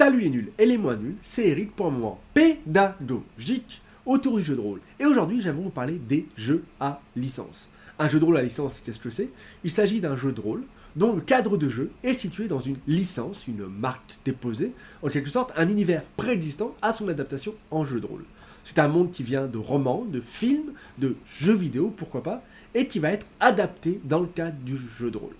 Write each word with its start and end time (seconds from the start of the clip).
Salut 0.00 0.20
les 0.20 0.30
nuls 0.30 0.50
et 0.58 0.64
les 0.64 0.78
moins 0.78 0.96
nuls, 0.96 1.16
c'est 1.20 1.48
Eric 1.48 1.76
pour 1.76 1.88
un 1.88 1.90
moment 1.90 2.18
pédagogique 2.32 3.82
autour 4.06 4.38
du 4.38 4.42
jeu 4.42 4.56
de 4.56 4.60
rôle. 4.62 4.80
Et 4.98 5.04
aujourd'hui, 5.04 5.42
j'aimerais 5.42 5.64
vous 5.64 5.68
parler 5.68 6.00
des 6.08 6.26
jeux 6.38 6.64
à 6.80 7.02
licence. 7.16 7.68
Un 7.98 8.08
jeu 8.08 8.18
de 8.18 8.24
rôle 8.24 8.38
à 8.38 8.42
licence, 8.42 8.80
qu'est-ce 8.82 8.98
que 8.98 9.10
c'est? 9.10 9.28
Il 9.62 9.70
s'agit 9.70 10.00
d'un 10.00 10.16
jeu 10.16 10.32
de 10.32 10.40
rôle 10.40 10.62
dont 10.96 11.12
le 11.12 11.20
cadre 11.20 11.58
de 11.58 11.68
jeu 11.68 11.90
est 12.02 12.14
situé 12.14 12.48
dans 12.48 12.60
une 12.60 12.78
licence, 12.88 13.46
une 13.46 13.66
marque 13.66 14.16
déposée, 14.24 14.72
en 15.02 15.10
quelque 15.10 15.28
sorte 15.28 15.52
un 15.54 15.68
univers 15.68 16.02
préexistant 16.16 16.72
à 16.80 16.94
son 16.94 17.06
adaptation 17.08 17.52
en 17.70 17.84
jeu 17.84 18.00
de 18.00 18.06
rôle. 18.06 18.24
C'est 18.64 18.78
un 18.78 18.88
monde 18.88 19.10
qui 19.10 19.22
vient 19.22 19.48
de 19.48 19.58
romans, 19.58 20.06
de 20.10 20.22
films, 20.22 20.72
de 20.96 21.14
jeux 21.26 21.56
vidéo, 21.56 21.92
pourquoi 21.94 22.22
pas, 22.22 22.42
et 22.74 22.86
qui 22.86 23.00
va 23.00 23.10
être 23.10 23.26
adapté 23.38 24.00
dans 24.04 24.20
le 24.20 24.28
cadre 24.28 24.56
du 24.64 24.78
jeu 24.98 25.10
de 25.10 25.18
rôle. 25.18 25.36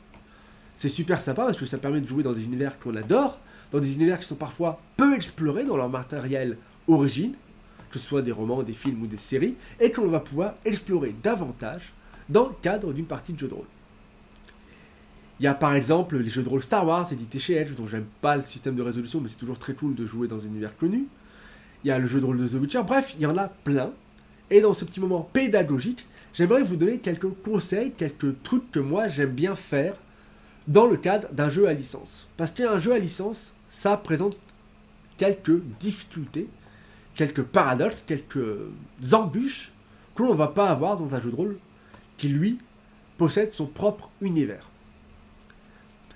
C'est 0.76 0.90
super 0.90 1.18
sympa 1.18 1.46
parce 1.46 1.56
que 1.56 1.64
ça 1.64 1.78
permet 1.78 2.02
de 2.02 2.06
jouer 2.06 2.22
dans 2.22 2.34
des 2.34 2.44
univers 2.44 2.78
qu'on 2.78 2.94
adore, 2.94 3.38
dans 3.70 3.78
des 3.78 3.94
univers 3.94 4.18
qui 4.18 4.26
sont 4.26 4.36
parfois 4.36 4.80
peu 4.96 5.14
explorés 5.14 5.64
dans 5.64 5.76
leur 5.76 5.88
matériel 5.88 6.56
origine, 6.88 7.34
que 7.90 7.98
ce 7.98 8.06
soit 8.06 8.22
des 8.22 8.32
romans, 8.32 8.62
des 8.62 8.72
films 8.72 9.02
ou 9.02 9.06
des 9.06 9.16
séries, 9.16 9.56
et 9.80 9.90
que 9.90 10.00
l'on 10.00 10.10
va 10.10 10.20
pouvoir 10.20 10.54
explorer 10.64 11.14
davantage 11.22 11.92
dans 12.28 12.48
le 12.48 12.54
cadre 12.62 12.92
d'une 12.92 13.06
partie 13.06 13.32
de 13.32 13.38
jeu 13.38 13.48
de 13.48 13.54
rôle. 13.54 13.66
Il 15.40 15.44
y 15.44 15.46
a 15.46 15.54
par 15.54 15.74
exemple 15.74 16.18
les 16.18 16.28
jeux 16.28 16.42
de 16.42 16.48
rôle 16.48 16.62
Star 16.62 16.86
Wars 16.86 17.10
édités 17.12 17.38
chez 17.38 17.54
Edge, 17.54 17.74
dont 17.74 17.86
j'aime 17.86 18.04
pas 18.20 18.36
le 18.36 18.42
système 18.42 18.74
de 18.74 18.82
résolution, 18.82 19.20
mais 19.20 19.28
c'est 19.28 19.38
toujours 19.38 19.58
très 19.58 19.72
cool 19.72 19.94
de 19.94 20.04
jouer 20.04 20.28
dans 20.28 20.38
un 20.38 20.46
univers 20.46 20.76
connu. 20.76 21.06
Il 21.82 21.88
y 21.88 21.90
a 21.90 21.98
le 21.98 22.06
jeu 22.06 22.20
de 22.20 22.26
rôle 22.26 22.36
de 22.36 22.46
The 22.46 22.60
Witcher, 22.60 22.82
bref, 22.86 23.14
il 23.16 23.22
y 23.22 23.26
en 23.26 23.36
a 23.38 23.48
plein. 23.48 23.90
Et 24.50 24.60
dans 24.60 24.74
ce 24.74 24.84
petit 24.84 25.00
moment 25.00 25.28
pédagogique, 25.32 26.06
j'aimerais 26.34 26.62
vous 26.62 26.76
donner 26.76 26.98
quelques 26.98 27.32
conseils, 27.42 27.92
quelques 27.92 28.42
trucs 28.42 28.70
que 28.70 28.80
moi 28.80 29.08
j'aime 29.08 29.30
bien 29.30 29.54
faire 29.54 29.94
dans 30.68 30.86
le 30.86 30.96
cadre 30.96 31.28
d'un 31.32 31.48
jeu 31.48 31.66
à 31.68 31.72
licence. 31.72 32.28
Parce 32.36 32.50
qu'un 32.50 32.78
jeu 32.78 32.92
à 32.92 32.98
licence, 32.98 33.54
ça 33.70 33.96
présente 33.96 34.36
quelques 35.16 35.62
difficultés, 35.80 36.48
quelques 37.14 37.42
paradoxes, 37.42 38.04
quelques 38.06 38.58
embûches 39.12 39.72
que 40.14 40.22
l'on 40.22 40.30
ne 40.30 40.34
va 40.34 40.48
pas 40.48 40.68
avoir 40.68 40.98
dans 40.98 41.14
un 41.14 41.20
jeu 41.20 41.30
de 41.30 41.36
rôle 41.36 41.58
qui, 42.16 42.28
lui, 42.28 42.58
possède 43.16 43.54
son 43.54 43.66
propre 43.66 44.10
univers. 44.20 44.68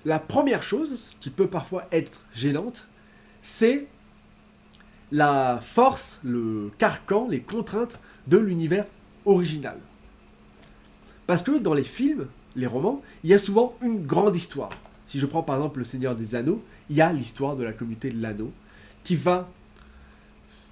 La 0.05 0.19
première 0.19 0.62
chose 0.62 1.05
qui 1.20 1.30
peut 1.30 1.46
parfois 1.46 1.86
être 1.92 2.20
gênante, 2.34 2.86
c'est 3.41 3.86
la 5.12 5.61
force, 5.62 6.18
le 6.24 6.70
carcan, 6.77 7.28
les 7.28 7.41
contraintes 7.41 7.98
de 8.27 8.36
l'univers 8.36 8.86
original. 9.24 9.78
Parce 11.27 11.42
que 11.42 11.58
dans 11.58 11.72
les 11.72 11.84
films, 11.84 12.27
les 12.56 12.66
romans, 12.66 13.02
il 13.22 13.30
y 13.30 13.34
a 13.34 13.39
souvent 13.39 13.77
une 13.80 14.05
grande 14.05 14.36
histoire. 14.36 14.70
Si 15.06 15.20
je 15.20 15.27
prends 15.27 15.42
par 15.42 15.56
exemple 15.56 15.78
Le 15.78 15.84
Seigneur 15.84 16.14
des 16.14 16.34
Anneaux, 16.34 16.62
il 16.91 16.97
y 16.97 17.00
a 17.00 17.12
l'histoire 17.12 17.56
de 17.56 17.64
la 17.64 17.72
communauté 17.72 18.10
de 18.10 18.20
l'anneau 18.20 18.50
qui 19.05 19.16
va 19.16 19.50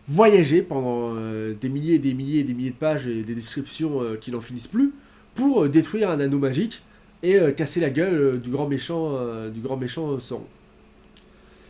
voyager 0.08 0.62
pendant 0.62 1.14
euh, 1.14 1.55
des 1.55 1.69
milliers 1.69 1.94
et 1.94 1.98
des 1.98 2.14
milliers 2.14 2.41
et 2.41 2.44
des 2.44 2.55
milliers 2.55 2.70
de 2.70 2.77
pages 2.77 3.06
et 3.06 3.22
des 3.22 3.34
descriptions 3.34 4.02
euh, 4.02 4.16
qui 4.16 4.30
n'en 4.33 4.41
finissent 4.41 4.69
plus 4.69 4.92
pour 5.34 5.64
euh, 5.64 5.69
détruire 5.69 6.11
un 6.11 6.20
anneau 6.20 6.39
magique 6.39 6.83
et 7.22 7.39
casser 7.56 7.78
la 7.78 7.89
gueule 7.89 8.41
du 8.41 8.50
grand 8.50 8.66
méchant 8.66 9.16
du 9.50 9.61
grand 9.61 9.77
méchant 9.77 10.19
Sauron. 10.19 10.44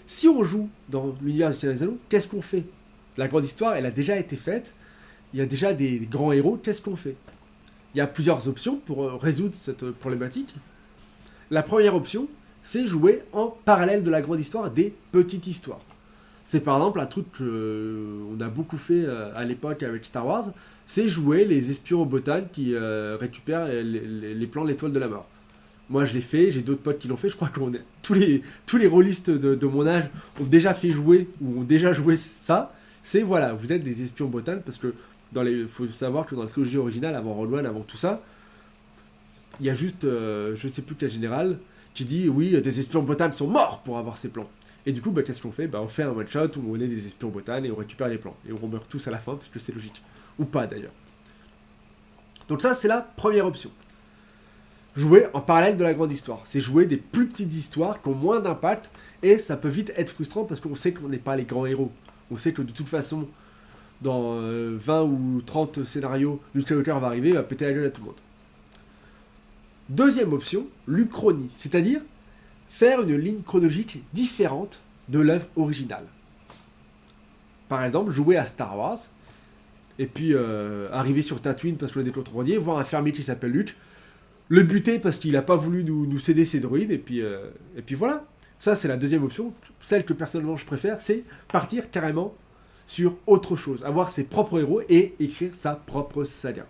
Si 0.06 0.26
on 0.26 0.42
joue 0.42 0.70
dans 0.88 1.14
l'univers 1.20 1.50
du 1.50 1.56
Seigneur 1.56 1.76
des 1.76 1.82
Anneaux, 1.82 1.98
qu'est-ce 2.08 2.26
qu'on 2.26 2.40
fait? 2.40 2.64
La 3.18 3.28
grande 3.28 3.44
histoire, 3.44 3.74
elle 3.74 3.84
a 3.84 3.90
déjà 3.90 4.16
été 4.16 4.34
faite. 4.34 4.72
Il 5.34 5.40
y 5.40 5.42
a 5.42 5.44
déjà 5.44 5.74
des 5.74 6.08
grands 6.10 6.32
héros. 6.32 6.58
Qu'est-ce 6.62 6.80
qu'on 6.80 6.96
fait? 6.96 7.16
Il 7.94 7.98
y 7.98 8.00
a 8.00 8.06
plusieurs 8.06 8.48
options 8.48 8.76
pour 8.76 9.12
résoudre 9.20 9.54
cette 9.54 9.90
problématique. 9.90 10.54
La 11.50 11.62
première 11.62 11.94
option, 11.94 12.28
c'est 12.62 12.86
jouer 12.86 13.22
en 13.32 13.54
parallèle 13.64 14.02
de 14.02 14.10
la 14.10 14.20
grande 14.20 14.40
histoire 14.40 14.70
des 14.70 14.94
petites 15.10 15.46
histoires. 15.46 15.80
C'est 16.44 16.60
par 16.60 16.76
exemple 16.76 17.00
un 17.00 17.06
truc 17.06 17.26
qu'on 17.36 18.40
a 18.40 18.48
beaucoup 18.48 18.76
fait 18.76 19.04
euh, 19.04 19.30
à 19.34 19.44
l'époque 19.44 19.82
avec 19.82 20.04
Star 20.04 20.26
Wars, 20.26 20.50
c'est 20.86 21.08
jouer 21.08 21.44
les 21.44 21.70
espions 21.70 22.02
au 22.02 22.20
qui 22.52 22.74
euh, 22.74 23.16
récupèrent 23.18 23.66
les, 23.66 24.46
plans 24.46 24.64
de 24.64 24.68
l'étoile 24.68 24.92
de 24.92 24.98
la 24.98 25.08
mort. 25.08 25.26
Moi 25.88 26.04
je 26.04 26.12
l'ai 26.12 26.20
fait, 26.20 26.50
j'ai 26.50 26.62
d'autres 26.62 26.82
potes 26.82 26.98
qui 26.98 27.08
l'ont 27.08 27.16
fait, 27.16 27.28
je 27.28 27.36
crois 27.36 27.48
que 27.48 27.60
tous 28.02 28.14
les, 28.14 28.42
tous 28.66 28.76
les 28.76 28.86
rôlistes 28.86 29.30
de, 29.30 29.66
mon 29.66 29.86
âge 29.86 30.08
ont 30.40 30.44
déjà 30.44 30.74
fait 30.74 30.90
jouer 30.90 31.28
ou 31.40 31.60
ont 31.60 31.64
déjà 31.64 31.92
joué 31.92 32.16
ça. 32.16 32.74
C'est 33.02 33.22
voilà, 33.22 33.52
vous 33.52 33.72
êtes 33.72 33.82
des 33.82 34.02
espions 34.02 34.26
botan 34.26 34.58
parce 34.64 34.78
que 34.78 34.94
dans 35.32 35.42
les, 35.42 35.66
faut 35.66 35.86
savoir 35.88 36.26
que 36.26 36.34
dans 36.34 36.42
la 36.42 36.48
trilogie 36.48 36.78
originale, 36.78 37.14
avant 37.14 37.34
Roll 37.34 37.54
One, 37.54 37.66
avant 37.66 37.80
tout 37.80 37.96
ça, 37.96 38.22
il 39.60 39.66
y 39.66 39.70
a 39.70 39.74
juste, 39.74 40.04
euh, 40.04 40.54
je 40.54 40.68
sais 40.68 40.82
plus 40.82 40.94
quel 40.94 41.10
général, 41.10 41.58
qui 41.94 42.04
dit 42.04 42.28
oui, 42.28 42.60
des 42.60 42.80
espions 42.80 43.02
botanes 43.02 43.32
sont 43.32 43.48
morts 43.48 43.82
pour 43.84 43.98
avoir 43.98 44.18
ces 44.18 44.28
plans. 44.28 44.48
Et 44.84 44.92
du 44.92 45.00
coup, 45.00 45.10
bah, 45.10 45.22
qu'est-ce 45.22 45.40
qu'on 45.40 45.52
fait? 45.52 45.66
Bah, 45.66 45.80
On 45.80 45.88
fait 45.88 46.02
un 46.02 46.10
one-shot 46.10 46.58
où 46.58 46.74
on 46.74 46.76
est 46.76 46.88
des 46.88 47.06
espions 47.06 47.28
botanes 47.28 47.64
et 47.64 47.70
on 47.70 47.76
récupère 47.76 48.08
les 48.08 48.18
plans. 48.18 48.36
Et 48.48 48.52
on 48.52 48.66
meurt 48.66 48.88
tous 48.88 49.06
à 49.06 49.10
la 49.10 49.18
fin 49.18 49.34
parce 49.34 49.48
que 49.48 49.58
c'est 49.58 49.72
logique. 49.72 50.02
Ou 50.38 50.44
pas 50.44 50.66
d'ailleurs. 50.66 50.92
Donc 52.48 52.62
ça, 52.62 52.74
c'est 52.74 52.88
la 52.88 53.00
première 53.00 53.46
option. 53.46 53.70
Jouer 54.96 55.26
en 55.32 55.40
parallèle 55.40 55.76
de 55.76 55.84
la 55.84 55.94
grande 55.94 56.12
histoire. 56.12 56.40
C'est 56.44 56.60
jouer 56.60 56.84
des 56.84 56.96
plus 56.96 57.26
petites 57.26 57.54
histoires 57.54 58.02
qui 58.02 58.08
ont 58.08 58.14
moins 58.14 58.40
d'impact 58.40 58.90
et 59.22 59.38
ça 59.38 59.56
peut 59.56 59.68
vite 59.68 59.92
être 59.96 60.10
frustrant 60.10 60.44
parce 60.44 60.60
qu'on 60.60 60.74
sait 60.74 60.92
qu'on 60.92 61.08
n'est 61.08 61.18
pas 61.18 61.36
les 61.36 61.44
grands 61.44 61.64
héros. 61.64 61.92
On 62.30 62.36
sait 62.36 62.52
que 62.52 62.62
de 62.62 62.72
toute 62.72 62.88
façon, 62.88 63.28
dans 64.02 64.34
20 64.34 64.40
euh, 64.42 65.02
ou 65.04 65.42
30 65.46 65.84
scénarios, 65.84 66.40
Luke 66.54 66.66
Skywalker 66.66 66.98
va 67.00 67.06
arriver 67.06 67.30
et 67.30 67.32
va 67.32 67.42
péter 67.42 67.64
la 67.66 67.72
gueule 67.72 67.86
à 67.86 67.90
tout 67.90 68.02
le 68.02 68.06
monde. 68.08 68.16
Deuxième 69.92 70.32
option, 70.32 70.68
l'Uchronie, 70.86 71.50
c'est-à-dire 71.54 72.00
faire 72.70 73.02
une 73.02 73.14
ligne 73.14 73.42
chronologique 73.42 74.02
différente 74.14 74.80
de 75.10 75.20
l'œuvre 75.20 75.44
originale. 75.54 76.06
Par 77.68 77.84
exemple, 77.84 78.10
jouer 78.10 78.38
à 78.38 78.46
Star 78.46 78.78
Wars, 78.78 79.00
et 79.98 80.06
puis 80.06 80.32
euh, 80.32 80.88
arriver 80.92 81.20
sur 81.20 81.42
Tatooine 81.42 81.76
parce 81.76 81.92
qu'on 81.92 82.00
a 82.00 82.04
des 82.04 82.10
contrebandiers, 82.10 82.56
voir 82.56 82.78
un 82.78 82.84
fermier 82.84 83.12
qui 83.12 83.22
s'appelle 83.22 83.50
Luke, 83.50 83.76
le 84.48 84.62
buter 84.62 84.98
parce 84.98 85.18
qu'il 85.18 85.32
n'a 85.32 85.42
pas 85.42 85.56
voulu 85.56 85.84
nous, 85.84 86.18
céder 86.18 86.46
ses 86.46 86.60
droïdes, 86.60 86.98
euh, 87.10 87.50
et 87.76 87.82
puis 87.82 87.94
voilà. 87.94 88.24
Ça, 88.60 88.74
c'est 88.74 88.88
la 88.88 88.96
deuxième 88.96 89.24
option. 89.24 89.52
Celle 89.82 90.06
que 90.06 90.14
personnellement 90.14 90.56
je 90.56 90.64
préfère, 90.64 91.02
c'est 91.02 91.24
partir 91.52 91.90
carrément 91.90 92.34
sur 92.86 93.18
autre 93.26 93.56
chose, 93.56 93.84
avoir 93.84 94.08
ses 94.08 94.24
propres 94.24 94.58
héros 94.58 94.80
et 94.88 95.14
écrire 95.20 95.54
sa 95.54 95.74
propre 95.74 96.24
saga 96.24 96.64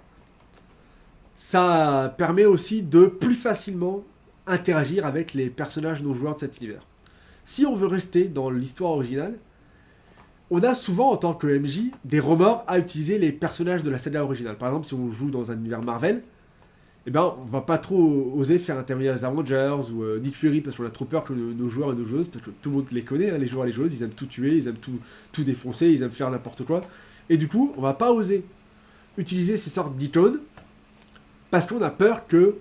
ça 1.36 2.14
permet 2.18 2.44
aussi 2.44 2.82
de 2.82 3.06
plus 3.06 3.34
facilement 3.34 4.04
interagir 4.46 5.06
avec 5.06 5.34
les 5.34 5.50
personnages 5.50 6.02
non 6.02 6.14
joueurs 6.14 6.34
de 6.34 6.40
cet 6.40 6.58
univers. 6.58 6.86
Si 7.44 7.66
on 7.66 7.74
veut 7.74 7.86
rester 7.86 8.24
dans 8.24 8.50
l'histoire 8.50 8.92
originale, 8.92 9.34
on 10.50 10.62
a 10.62 10.74
souvent 10.74 11.10
en 11.10 11.16
tant 11.16 11.34
que 11.34 11.46
MJ 11.46 11.90
des 12.04 12.20
remords 12.20 12.64
à 12.66 12.78
utiliser 12.78 13.18
les 13.18 13.32
personnages 13.32 13.82
de 13.82 13.90
la 13.90 13.98
saga 13.98 14.22
originale. 14.22 14.56
Par 14.56 14.68
exemple, 14.68 14.86
si 14.86 14.94
on 14.94 15.10
joue 15.10 15.30
dans 15.30 15.50
un 15.50 15.54
univers 15.56 15.82
Marvel, 15.82 16.22
eh 17.06 17.10
ben, 17.10 17.34
on 17.36 17.44
va 17.44 17.62
pas 17.62 17.78
trop 17.78 18.32
oser 18.36 18.58
faire 18.58 18.78
intervenir 18.78 19.12
les 19.12 19.24
Avengers 19.24 19.80
ou 19.92 20.02
euh, 20.02 20.20
Nick 20.20 20.36
Fury 20.36 20.60
parce 20.60 20.76
qu'on 20.76 20.84
a 20.84 20.90
trop 20.90 21.04
peur 21.04 21.24
que 21.24 21.32
nos, 21.32 21.68
joueurs 21.68 21.92
et 21.92 21.96
nos 21.96 22.04
joueuses, 22.04 22.28
parce 22.28 22.44
que 22.44 22.50
tout 22.50 22.70
le 22.70 22.76
monde 22.76 22.86
les 22.92 23.02
connaît, 23.02 23.30
hein, 23.30 23.38
les 23.38 23.46
joueurs 23.46 23.64
et 23.64 23.68
les 23.68 23.72
joueuses, 23.72 23.92
ils 23.94 24.02
aiment 24.04 24.10
tout 24.10 24.26
tuer, 24.26 24.56
ils 24.56 24.68
aiment 24.68 24.76
tout, 24.76 25.00
tout 25.32 25.42
défoncer, 25.42 25.88
ils 25.88 26.02
aiment 26.02 26.10
faire 26.10 26.30
n'importe 26.30 26.64
quoi. 26.64 26.82
Et 27.28 27.36
du 27.36 27.48
coup, 27.48 27.72
on 27.76 27.80
va 27.80 27.94
pas 27.94 28.12
oser 28.12 28.44
utiliser 29.18 29.56
ces 29.56 29.70
sortes 29.70 29.96
d'icônes 29.96 30.38
parce 31.52 31.66
qu'on 31.66 31.82
a 31.82 31.90
peur 31.90 32.26
que 32.26 32.56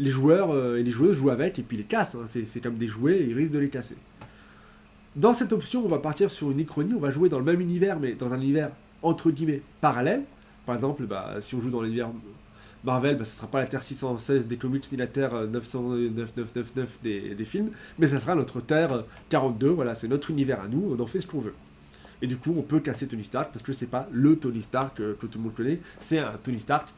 les 0.00 0.10
joueurs 0.10 0.50
euh, 0.50 0.76
et 0.76 0.82
les 0.82 0.90
joueuses 0.90 1.16
jouent 1.16 1.30
avec 1.30 1.60
et 1.60 1.62
puis 1.62 1.76
les 1.76 1.84
cassent. 1.84 2.16
Hein. 2.16 2.26
C'est 2.26 2.60
comme 2.60 2.74
des 2.74 2.88
jouets 2.88 3.18
et 3.18 3.26
ils 3.28 3.32
risquent 3.32 3.52
de 3.52 3.60
les 3.60 3.68
casser. 3.68 3.96
Dans 5.14 5.32
cette 5.32 5.52
option, 5.52 5.84
on 5.84 5.88
va 5.88 5.98
partir 5.98 6.32
sur 6.32 6.50
une 6.50 6.58
ichronie, 6.58 6.94
on 6.94 6.98
va 7.00 7.12
jouer 7.12 7.28
dans 7.28 7.38
le 7.38 7.44
même 7.44 7.60
univers, 7.60 8.00
mais 8.00 8.14
dans 8.14 8.32
un 8.32 8.40
univers 8.40 8.70
entre 9.02 9.30
guillemets 9.30 9.62
parallèle. 9.80 10.22
Par 10.66 10.74
exemple, 10.74 11.04
bah, 11.04 11.36
si 11.40 11.54
on 11.54 11.60
joue 11.60 11.70
dans 11.70 11.80
l'univers 11.80 12.10
Marvel, 12.82 13.16
bah, 13.16 13.24
ce 13.24 13.30
ne 13.30 13.36
sera 13.36 13.46
pas 13.46 13.60
la 13.60 13.66
Terre 13.66 13.84
616 13.84 14.48
des 14.48 14.56
comics 14.56 14.90
ni 14.90 14.98
la 14.98 15.06
Terre 15.06 15.46
99999 15.46 16.98
des, 17.04 17.36
des 17.36 17.44
films, 17.44 17.70
mais 18.00 18.08
ça 18.08 18.18
sera 18.18 18.34
notre 18.34 18.60
Terre 18.60 19.04
42, 19.28 19.68
voilà, 19.68 19.94
c'est 19.94 20.08
notre 20.08 20.32
univers 20.32 20.60
à 20.60 20.66
nous, 20.66 20.96
on 20.98 21.00
en 21.00 21.06
fait 21.06 21.20
ce 21.20 21.28
qu'on 21.28 21.40
veut. 21.40 21.54
Et 22.20 22.26
du 22.26 22.36
coup, 22.36 22.52
on 22.58 22.62
peut 22.62 22.80
casser 22.80 23.06
Tony 23.06 23.22
Stark 23.22 23.52
parce 23.52 23.64
que 23.64 23.72
c'est 23.72 23.86
pas 23.86 24.08
le 24.10 24.34
Tony 24.34 24.62
Stark 24.62 24.96
que 24.96 25.26
tout 25.26 25.38
le 25.38 25.44
monde 25.44 25.54
connaît, 25.54 25.78
c'est 26.00 26.18
un 26.18 26.32
Tony 26.42 26.58
Stark 26.58 26.88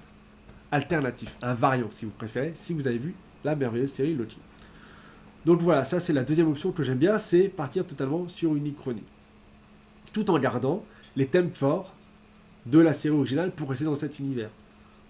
alternatif, 0.72 1.36
un 1.42 1.54
variant 1.54 1.88
si 1.90 2.04
vous 2.04 2.10
préférez, 2.10 2.52
si 2.54 2.74
vous 2.74 2.86
avez 2.86 2.98
vu 2.98 3.14
la 3.44 3.54
merveilleuse 3.54 3.90
série 3.90 4.14
Loki. 4.14 4.38
Donc 5.44 5.60
voilà, 5.60 5.84
ça 5.84 6.00
c'est 6.00 6.12
la 6.12 6.24
deuxième 6.24 6.48
option 6.48 6.72
que 6.72 6.82
j'aime 6.82 6.98
bien, 6.98 7.18
c'est 7.18 7.48
partir 7.48 7.86
totalement 7.86 8.28
sur 8.28 8.54
une 8.54 8.66
ichronie. 8.66 9.04
Tout 10.12 10.30
en 10.30 10.38
gardant 10.38 10.84
les 11.14 11.26
thèmes 11.26 11.50
forts 11.50 11.94
de 12.66 12.78
la 12.80 12.92
série 12.92 13.14
originale 13.14 13.52
pour 13.52 13.70
rester 13.70 13.84
dans 13.84 13.94
cet 13.94 14.18
univers. 14.18 14.50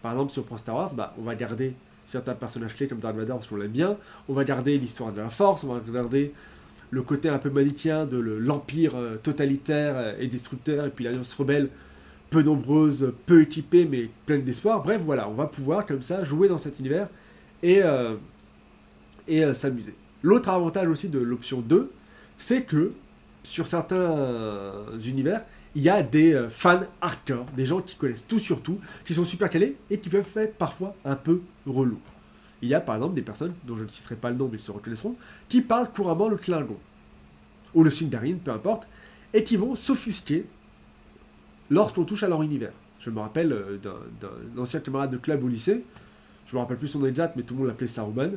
Par 0.03 0.13
exemple, 0.13 0.33
si 0.33 0.39
on 0.39 0.57
Star 0.57 0.77
Wars, 0.77 0.95
bah, 0.95 1.15
on 1.19 1.23
va 1.23 1.35
garder 1.35 1.75
certains 2.07 2.35
personnages 2.35 2.77
clés 2.77 2.87
comme 2.87 2.99
Darth 2.99 3.17
Vader 3.17 3.33
parce 3.33 3.47
qu'on 3.47 3.57
l'aime 3.57 3.71
bien, 3.71 3.97
on 4.29 4.35
va 4.35 4.45
garder 4.45 4.79
l'histoire 4.79 5.13
de 5.13 5.21
la 5.21 5.31
Force, 5.31 5.65
on 5.65 5.73
va 5.73 5.81
garder 5.93 6.33
le 6.91 7.03
côté 7.03 7.29
un 7.29 7.39
peu 7.39 7.51
manichéen 7.51 8.07
de 8.07 8.19
l'empire 8.19 8.95
euh, 8.95 9.17
totalitaire 9.17 10.15
et 10.21 10.29
destructeur, 10.29 10.87
et 10.87 10.91
puis 10.91 11.05
l'alliance 11.05 11.35
rebelle 11.35 11.71
peu 12.31 12.43
nombreuses, 12.43 13.13
peu 13.27 13.43
équipées, 13.43 13.85
mais 13.85 14.11
pleines 14.27 14.43
d'espoir. 14.43 14.83
Bref, 14.83 15.01
voilà, 15.05 15.29
on 15.29 15.35
va 15.35 15.47
pouvoir 15.47 15.87
comme 15.87 16.03
ça 16.03 16.25
jouer 16.25 16.49
dans 16.49 16.59
cet 16.59 16.79
univers 16.79 17.09
et, 17.63 17.83
euh, 17.83 18.17
et 19.29 19.45
euh, 19.45 19.55
s'amuser. 19.55 19.95
L'autre 20.23 20.49
avantage 20.49 20.89
aussi 20.89 21.09
de 21.09 21.19
l'option 21.19 21.61
2, 21.61 21.91
c'est 22.39 22.63
que 22.63 22.93
sur 23.43 23.67
certains 23.67 24.17
univers, 25.07 25.45
il 25.77 25.83
y 25.83 25.91
a 25.91 26.03
des 26.03 26.33
euh, 26.33 26.49
fans 26.49 26.81
hardcore, 27.03 27.45
des 27.55 27.67
gens 27.67 27.83
qui 27.83 27.97
connaissent 27.97 28.27
tout 28.27 28.39
sur 28.39 28.63
tout, 28.63 28.81
qui 29.05 29.13
sont 29.13 29.25
super 29.25 29.51
calés 29.51 29.77
et 29.91 29.99
qui 29.99 30.09
peuvent 30.09 30.27
être 30.37 30.57
parfois 30.57 30.97
un 31.05 31.17
peu 31.17 31.43
relous. 31.67 32.01
Il 32.63 32.71
y 32.71 32.75
a 32.75 32.81
par 32.81 32.97
exemple 32.97 33.15
des 33.15 33.23
personnes, 33.23 33.53
dont 33.65 33.77
je 33.77 33.83
ne 33.85 33.89
citerai 33.89 34.17
pas 34.17 34.31
le 34.31 34.37
nom 34.37 34.49
mais 34.51 34.57
se 34.57 34.73
reconnaîtront, 34.73 35.17
qui 35.51 35.61
parlent 35.61 35.93
couramment 35.93 36.29
le 36.29 36.39
Klingon, 36.39 36.79
ou 37.75 37.85
le 37.85 37.91
Sindarin, 37.91 38.37
peu 38.43 38.53
importe, 38.53 38.89
et 39.35 39.45
qui 39.45 39.57
vont 39.57 39.75
s'offusquer 39.75 40.47
lorsqu'on 41.71 42.05
touche 42.05 42.23
à 42.23 42.29
leur 42.29 42.43
univers. 42.43 42.73
Je 43.01 43.11
me 43.11 43.21
rappelle 43.21 43.53
euh, 43.53 43.79
d'un 43.81 44.61
ancien 44.63 44.81
camarade 44.81 45.11
de 45.11 45.17
club 45.17 45.45
au 45.45 45.49
lycée, 45.49 45.85
je 46.47 46.55
me 46.55 46.61
rappelle 46.61 46.77
plus 46.77 46.89
son 46.89 47.01
nom 47.01 47.07
exact, 47.07 47.35
mais 47.37 47.43
tout 47.43 47.55
le 47.55 47.61
monde 47.61 47.69
l'appelait 47.69 47.87
Saruman, 47.87 48.33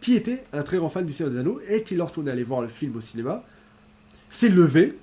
qui 0.00 0.14
était 0.14 0.44
un 0.52 0.62
très 0.62 0.76
grand 0.76 0.88
fan 0.88 1.06
du 1.06 1.12
Seigneur 1.12 1.32
des 1.32 1.40
Anneaux, 1.40 1.60
et 1.68 1.82
qui 1.82 1.94
lorsqu'on 1.94 2.26
est 2.26 2.30
allé 2.30 2.42
voir 2.42 2.60
le 2.60 2.68
film 2.68 2.96
au 2.96 3.00
cinéma, 3.00 3.42
s'est 4.28 4.48
levé, 4.48 4.98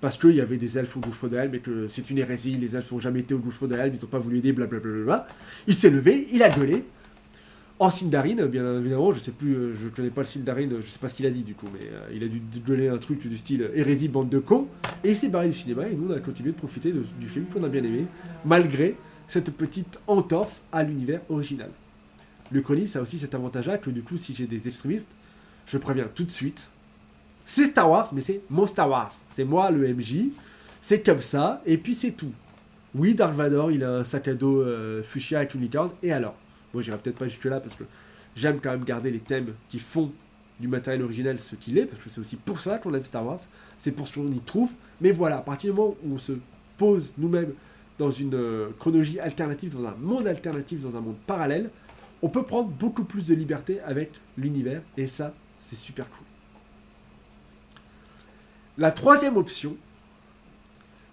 parce 0.00 0.18
qu'il 0.18 0.34
y 0.34 0.40
avait 0.40 0.56
des 0.56 0.78
elfes 0.78 0.96
au 0.96 1.00
gouffre 1.00 1.28
de 1.28 1.36
mais 1.50 1.60
que 1.60 1.88
c'est 1.88 2.10
une 2.10 2.18
hérésie, 2.18 2.56
les 2.56 2.76
elfes 2.76 2.92
n'ont 2.92 2.98
jamais 2.98 3.20
été 3.20 3.34
au 3.34 3.38
gouffre 3.38 3.66
de 3.66 3.74
ils 3.74 4.00
n'ont 4.00 4.08
pas 4.08 4.18
voulu 4.18 4.38
aider, 4.38 4.52
blablabla. 4.52 5.26
Il 5.66 5.74
s'est 5.74 5.90
levé, 5.90 6.28
il 6.32 6.42
a 6.42 6.50
gueulé, 6.50 6.84
en 7.78 7.90
Sindarin, 7.90 8.46
bien 8.46 8.78
évidemment, 8.78 9.12
je 9.12 9.18
sais 9.18 9.32
plus, 9.32 9.54
euh, 9.54 9.74
je 9.74 9.88
connais 9.88 10.10
pas 10.10 10.22
le 10.22 10.26
Sindarin, 10.26 10.68
je 10.80 10.88
sais 10.88 10.98
pas 10.98 11.08
ce 11.08 11.14
qu'il 11.14 11.26
a 11.26 11.30
dit 11.30 11.42
du 11.42 11.54
coup, 11.54 11.66
mais 11.72 11.86
euh, 11.92 12.14
il 12.14 12.24
a 12.24 12.28
dû 12.28 12.40
gueuler 12.66 12.88
un 12.88 12.96
truc 12.96 13.26
du 13.26 13.36
style 13.36 13.70
hérésie, 13.74 14.08
bande 14.08 14.30
de 14.30 14.38
cons, 14.38 14.66
et 15.04 15.10
il 15.10 15.16
s'est 15.16 15.28
barré 15.28 15.48
du 15.48 15.54
cinéma, 15.54 15.86
et 15.86 15.94
nous 15.94 16.10
on 16.10 16.16
a 16.16 16.20
continué 16.20 16.52
de 16.52 16.56
profiter 16.56 16.92
du 16.92 17.26
film 17.26 17.44
qu'on 17.46 17.62
a 17.64 17.68
bien 17.68 17.84
aimé, 17.84 18.06
malgré 18.44 18.96
cette 19.28 19.54
petite 19.54 19.98
entorse 20.06 20.62
à 20.72 20.82
l'univers 20.82 21.20
original. 21.28 21.70
Le 22.52 22.62
ça 22.86 23.00
a 23.00 23.02
aussi 23.02 23.18
cet 23.18 23.34
avantage-là 23.34 23.78
que 23.78 23.90
du 23.90 24.02
coup, 24.02 24.16
si 24.16 24.34
j'ai 24.34 24.46
des 24.46 24.68
extrémistes, 24.68 25.16
je 25.66 25.78
préviens 25.78 26.08
tout 26.14 26.24
de 26.24 26.30
suite. 26.30 26.68
C'est 27.44 27.64
Star 27.64 27.90
Wars, 27.90 28.08
mais 28.14 28.20
c'est 28.20 28.40
mon 28.50 28.66
Star 28.66 28.88
Wars. 28.88 29.12
C'est 29.30 29.44
moi 29.44 29.70
le 29.70 29.92
MJ, 29.92 30.28
c'est 30.80 31.04
comme 31.04 31.20
ça, 31.20 31.60
et 31.66 31.76
puis 31.76 31.94
c'est 31.94 32.12
tout. 32.12 32.32
Oui, 32.94 33.14
Dark 33.14 33.34
Vador, 33.34 33.72
il 33.72 33.82
a 33.84 33.96
un 33.96 34.04
sac 34.04 34.28
à 34.28 34.34
dos 34.34 34.62
euh, 34.62 35.02
fuchsia 35.02 35.38
avec 35.38 35.54
une 35.54 35.62
licorne, 35.62 35.90
et 36.02 36.12
alors? 36.12 36.36
Bon, 36.72 36.80
j'irai 36.80 36.98
peut-être 36.98 37.18
pas 37.18 37.28
jusque-là 37.28 37.60
parce 37.60 37.74
que 37.74 37.84
j'aime 38.34 38.60
quand 38.60 38.70
même 38.70 38.84
garder 38.84 39.10
les 39.10 39.20
thèmes 39.20 39.54
qui 39.68 39.78
font 39.78 40.12
du 40.60 40.68
matériel 40.68 41.02
original 41.02 41.38
ce 41.38 41.54
qu'il 41.54 41.78
est, 41.78 41.86
parce 41.86 42.02
que 42.02 42.10
c'est 42.10 42.20
aussi 42.20 42.36
pour 42.36 42.58
ça 42.58 42.78
qu'on 42.78 42.94
aime 42.94 43.04
Star 43.04 43.24
Wars, 43.24 43.40
c'est 43.78 43.92
pour 43.92 44.08
ce 44.08 44.14
qu'on 44.14 44.30
y 44.30 44.40
trouve. 44.40 44.72
Mais 45.00 45.12
voilà, 45.12 45.38
à 45.38 45.42
partir 45.42 45.72
du 45.72 45.78
moment 45.78 45.96
où 46.04 46.14
on 46.14 46.18
se 46.18 46.32
pose 46.78 47.12
nous-mêmes 47.18 47.52
dans 47.98 48.10
une 48.10 48.34
euh, 48.34 48.68
chronologie 48.78 49.18
alternative, 49.20 49.74
dans 49.74 49.86
un 49.86 49.94
monde 50.00 50.26
alternatif, 50.26 50.82
dans 50.82 50.96
un 50.96 51.00
monde 51.00 51.16
parallèle, 51.26 51.70
on 52.22 52.28
peut 52.28 52.42
prendre 52.42 52.68
beaucoup 52.68 53.04
plus 53.04 53.26
de 53.26 53.34
liberté 53.34 53.80
avec 53.80 54.12
l'univers, 54.36 54.82
et 54.96 55.06
ça, 55.06 55.34
c'est 55.58 55.76
super 55.76 56.08
cool. 56.08 56.26
La 58.78 58.90
troisième 58.90 59.36
option, 59.36 59.76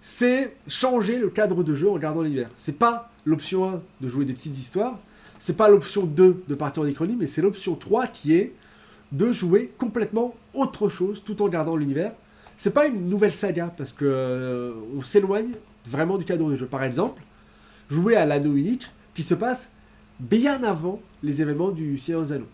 c'est 0.02 0.56
changer 0.68 1.16
le 1.16 1.30
cadre 1.30 1.62
de 1.62 1.74
jeu 1.74 1.88
en 1.88 1.94
regardant 1.94 2.22
l'univers. 2.22 2.50
C'est 2.58 2.78
pas 2.78 3.10
l'option 3.24 3.68
1 3.68 3.82
de 4.02 4.08
jouer 4.08 4.26
des 4.26 4.34
petites 4.34 4.58
histoires, 4.58 4.98
c'est 5.38 5.56
pas 5.56 5.68
l'option 5.68 6.04
2 6.04 6.44
de 6.48 6.54
partir 6.54 6.82
en 6.82 6.86
Ichronie, 6.86 7.16
mais 7.18 7.26
c'est 7.26 7.42
l'option 7.42 7.74
3 7.74 8.06
qui 8.06 8.34
est 8.34 8.52
de 9.12 9.32
jouer 9.32 9.72
complètement 9.78 10.34
autre 10.54 10.88
chose 10.88 11.22
tout 11.24 11.42
en 11.42 11.48
gardant 11.48 11.76
l'univers. 11.76 12.12
C'est 12.56 12.72
pas 12.72 12.86
une 12.86 13.08
nouvelle 13.08 13.32
saga 13.32 13.72
parce 13.76 13.92
que 13.92 14.04
euh, 14.04 14.72
on 14.96 15.02
s'éloigne 15.02 15.52
vraiment 15.86 16.18
du 16.18 16.24
cadre 16.24 16.48
du 16.50 16.56
jeu. 16.56 16.66
Par 16.66 16.84
exemple, 16.84 17.22
jouer 17.90 18.16
à 18.16 18.24
l'anneau 18.24 18.54
unique 18.54 18.88
qui 19.14 19.22
se 19.22 19.34
passe 19.34 19.70
bien 20.20 20.62
avant 20.62 21.00
les 21.22 21.42
événements 21.42 21.70
du 21.70 21.98
Seigneur 21.98 22.22
des 22.22 22.32
Anneaux. 22.32 22.48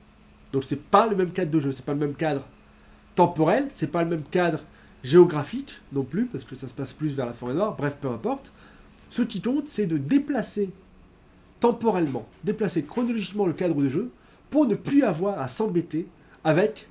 Donc 0.52 0.64
c'est 0.64 0.82
pas 0.82 1.06
le 1.06 1.16
même 1.16 1.30
cadre 1.30 1.50
de 1.50 1.60
jeu, 1.60 1.72
c'est 1.72 1.84
pas 1.84 1.92
le 1.92 1.98
même 1.98 2.14
cadre 2.14 2.44
temporel, 3.14 3.68
c'est 3.72 3.90
pas 3.90 4.02
le 4.02 4.10
même 4.10 4.22
cadre 4.22 4.60
géographique 5.02 5.80
non 5.92 6.02
plus 6.02 6.26
parce 6.26 6.44
que 6.44 6.56
ça 6.56 6.68
se 6.68 6.74
passe 6.74 6.92
plus 6.92 7.14
vers 7.14 7.26
la 7.26 7.32
forêt 7.32 7.54
noire. 7.54 7.76
Bref, 7.76 7.96
peu 8.00 8.08
importe. 8.08 8.52
Ce 9.08 9.22
qui 9.22 9.40
compte, 9.40 9.66
c'est 9.66 9.86
de 9.86 9.96
déplacer 9.96 10.70
temporellement, 11.60 12.26
déplacer 12.42 12.82
chronologiquement 12.82 13.46
le 13.46 13.52
cadre 13.52 13.74
de 13.74 13.88
jeu 13.88 14.10
pour 14.48 14.66
ne 14.66 14.74
plus 14.74 15.04
avoir 15.04 15.38
à 15.40 15.48
s'embêter 15.48 16.06
avec 16.42 16.88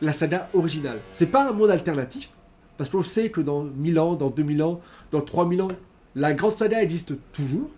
la 0.00 0.12
saga 0.12 0.48
originale. 0.54 0.98
C'est 1.12 1.26
pas 1.26 1.48
un 1.48 1.52
monde 1.52 1.70
alternatif, 1.70 2.30
parce 2.76 2.90
qu'on 2.90 3.02
sait 3.02 3.30
que 3.30 3.40
dans 3.40 3.64
1000 3.64 3.98
ans, 3.98 4.14
dans 4.14 4.30
2000 4.30 4.62
ans, 4.62 4.80
dans 5.10 5.20
3000 5.20 5.62
ans, 5.62 5.68
la 6.14 6.32
grande 6.32 6.56
saga 6.56 6.82
existe 6.82 7.14
toujours. 7.32 7.68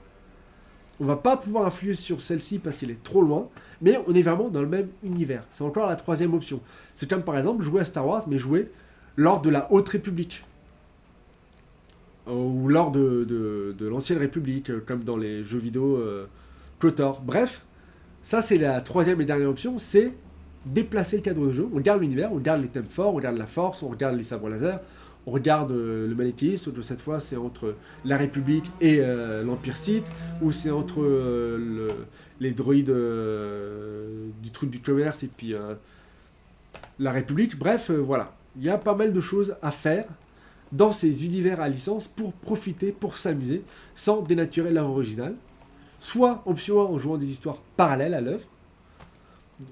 On 0.98 1.04
va 1.04 1.16
pas 1.16 1.36
pouvoir 1.36 1.66
influer 1.66 1.94
sur 1.94 2.22
celle-ci 2.22 2.58
parce 2.58 2.78
qu'elle 2.78 2.90
est 2.90 3.02
trop 3.02 3.22
loin, 3.22 3.48
mais 3.82 3.98
on 4.06 4.14
est 4.14 4.22
vraiment 4.22 4.48
dans 4.48 4.62
le 4.62 4.68
même 4.68 4.88
univers. 5.02 5.44
C'est 5.52 5.64
encore 5.64 5.86
la 5.86 5.96
troisième 5.96 6.32
option. 6.34 6.60
C'est 6.94 7.08
comme 7.08 7.22
par 7.22 7.36
exemple 7.36 7.62
jouer 7.62 7.82
à 7.82 7.84
Star 7.84 8.06
Wars, 8.06 8.24
mais 8.28 8.38
jouer 8.38 8.70
lors 9.16 9.42
de 9.42 9.50
la 9.50 9.70
Haute 9.70 9.88
République 9.90 10.44
ou 12.26 12.68
lors 12.68 12.90
de, 12.90 13.74
l'ancienne 13.80 14.18
République, 14.18 14.70
euh, 14.70 14.82
comme 14.84 15.04
dans 15.04 15.16
les 15.16 15.44
jeux 15.44 15.58
vidéo 15.58 15.96
euh, 15.96 16.26
KOTOR. 16.78 17.20
Bref, 17.22 17.64
ça 18.22 18.42
c'est 18.42 18.58
la 18.58 18.80
troisième 18.80 19.20
et 19.20 19.24
dernière 19.24 19.48
option, 19.48 19.78
c'est 19.78 20.12
déplacer 20.64 21.16
le 21.16 21.22
cadre 21.22 21.46
de 21.46 21.52
jeu. 21.52 21.68
On 21.72 21.76
regarde 21.76 22.00
l'univers, 22.00 22.32
on 22.32 22.36
regarde 22.36 22.60
les 22.62 22.68
thèmes 22.68 22.86
forts, 22.90 23.12
on 23.12 23.16
regarde 23.16 23.38
la 23.38 23.46
force, 23.46 23.82
on 23.82 23.88
regarde 23.88 24.16
les 24.16 24.24
sabres 24.24 24.48
laser, 24.48 24.80
on 25.26 25.30
regarde 25.30 25.70
euh, 25.70 26.08
le 26.08 26.14
manichéisme, 26.14 26.72
de 26.72 26.82
cette 26.82 27.00
fois 27.00 27.20
c'est 27.20 27.36
entre 27.36 27.76
la 28.04 28.16
République 28.16 28.70
et 28.80 29.00
l'Empire 29.44 29.76
Sith, 29.76 30.10
ou 30.42 30.50
c'est 30.50 30.70
entre 30.70 31.02
les 32.40 32.50
droïdes 32.52 32.94
du 34.42 34.50
truc 34.50 34.70
du 34.70 34.80
commerce 34.80 35.22
et 35.22 35.28
puis 35.28 35.54
la 36.98 37.12
République. 37.12 37.56
Bref, 37.58 37.90
voilà. 37.90 38.32
Il 38.56 38.64
y 38.64 38.70
a 38.70 38.78
pas 38.78 38.94
mal 38.94 39.12
de 39.12 39.20
choses 39.20 39.54
à 39.60 39.70
faire 39.70 40.06
dans 40.72 40.92
ces 40.92 41.24
univers 41.24 41.60
à 41.60 41.68
licence 41.68 42.08
pour 42.08 42.32
profiter, 42.32 42.92
pour 42.92 43.16
s'amuser, 43.16 43.62
sans 43.94 44.22
dénaturer 44.22 44.70
l'œuvre 44.70 44.90
originale. 44.90 45.34
Soit 46.00 46.42
option 46.46 46.80
1 46.80 46.84
en 46.84 46.98
jouant 46.98 47.16
des 47.16 47.30
histoires 47.30 47.58
parallèles 47.76 48.14
à 48.14 48.20
l'œuvre, 48.20 48.44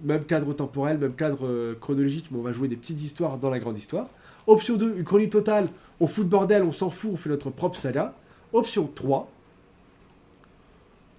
même 0.02 0.25
cadre 0.25 0.52
temporel, 0.55 0.99
même 0.99 1.14
cadre 1.14 1.46
euh, 1.46 1.75
chronologique, 1.75 2.26
mais 2.31 2.38
on 2.38 2.43
va 2.43 2.52
jouer 2.52 2.69
des 2.69 2.76
petites 2.76 3.02
histoires 3.02 3.38
dans 3.38 3.50
la 3.50 3.58
grande 3.58 3.76
histoire. 3.76 4.08
Option 4.46 4.76
2, 4.76 4.96
une 4.96 5.05
chronique 5.05 5.31
totale, 5.31 5.69
on 6.00 6.06
fout 6.06 6.25
le 6.25 6.31
bordel, 6.31 6.62
on 6.62 6.73
s'en 6.73 6.91
fout, 6.91 7.11
on 7.12 7.17
fait 7.17 7.31
notre 7.31 7.50
propre 7.50 7.76
saga. 7.76 8.14
Option 8.52 8.90
3, 8.94 9.31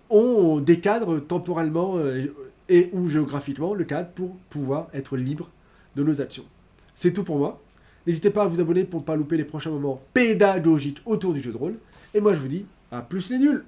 on 0.10 0.60
décadre 0.60 1.19
temporellement 1.19 1.98
euh, 1.98 2.33
et 2.69 2.89
ou 2.94 3.10
géographiquement 3.10 3.74
le 3.74 3.83
cadre 3.83 4.10
pour 4.10 4.36
pouvoir 4.50 4.88
être 4.94 5.18
libre 5.18 5.50
de 5.95 6.04
nos 6.04 6.21
actions. 6.21 6.45
C'est 6.95 7.13
tout 7.13 7.24
pour 7.24 7.38
moi. 7.38 7.62
N'hésitez 8.06 8.30
pas 8.30 8.44
à 8.44 8.48
vous 8.48 8.62
abonner 8.62 8.84
pour 8.84 9.02
ne 9.02 9.06
pas 9.06 9.16
louper 9.16 9.38
les 9.38 9.46
prochains 9.46 9.72
moments 9.72 10.00
pédagogiques 10.13 11.02
autour 11.06 11.33
du 11.33 11.42
jeu 11.42 11.52
de 11.52 11.57
rôle. 11.57 11.76
Et 12.14 12.21
moi 12.21 12.33
je 12.33 12.40
vous 12.40 12.47
dis 12.47 12.66
à 12.92 13.02
plus 13.02 13.30
les 13.30 13.40
nuls 13.40 13.66